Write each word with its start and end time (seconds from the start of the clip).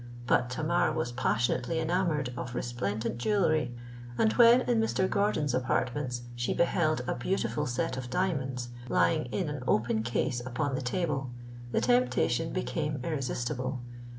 But 0.25 0.49
Tamar 0.49 0.91
was 0.91 1.11
passionately 1.11 1.77
enamoured 1.79 2.33
of 2.35 2.55
resplendent 2.55 3.19
jewellery; 3.19 3.77
and 4.17 4.33
when, 4.33 4.61
in 4.61 4.81
Mr. 4.81 5.07
Gordon's 5.07 5.53
apartments, 5.53 6.23
she 6.35 6.55
beheld 6.55 7.03
a 7.05 7.13
beautiful 7.13 7.67
set 7.67 7.97
of 7.97 8.09
diamonds 8.09 8.69
lying 8.89 9.25
in 9.25 9.47
an 9.47 9.63
open 9.67 10.01
case 10.01 10.43
upon 10.43 10.73
the 10.73 10.81
table, 10.81 11.29
the 11.71 11.81
temptation 11.81 12.51
became 12.51 12.99
irresistible. 13.03 13.79